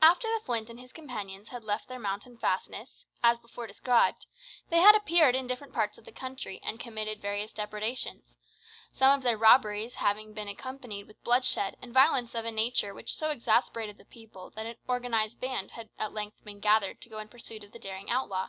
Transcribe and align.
After 0.00 0.26
the 0.26 0.40
Flint 0.44 0.68
and 0.70 0.80
his 0.80 0.92
companions 0.92 1.50
had 1.50 1.62
left 1.62 1.86
their 1.86 2.00
mountain 2.00 2.36
fastness, 2.36 3.04
as 3.22 3.38
before 3.38 3.68
described, 3.68 4.26
they 4.70 4.78
had 4.80 4.96
appeared 4.96 5.36
in 5.36 5.46
different 5.46 5.72
parts 5.72 5.96
of 5.96 6.04
the 6.04 6.10
country 6.10 6.58
and 6.64 6.80
committed 6.80 7.22
various 7.22 7.52
depredations; 7.52 8.36
some 8.92 9.16
of 9.16 9.22
their 9.22 9.38
robberies 9.38 9.94
having 9.94 10.32
been 10.34 10.48
accompanied 10.48 11.06
with 11.06 11.22
bloodshed 11.22 11.76
and 11.80 11.94
violence 11.94 12.34
of 12.34 12.44
a 12.44 12.50
nature 12.50 12.92
which 12.92 13.14
so 13.14 13.30
exasperated 13.30 13.98
the 13.98 14.04
people 14.04 14.50
that 14.50 14.66
an 14.66 14.74
organised 14.88 15.38
band 15.38 15.70
had 15.70 15.90
at 15.96 16.12
length 16.12 16.42
been 16.42 16.58
gathered 16.58 17.00
to 17.00 17.08
go 17.08 17.20
in 17.20 17.28
pursuit 17.28 17.62
of 17.62 17.70
the 17.70 17.78
daring 17.78 18.10
outlaw. 18.10 18.48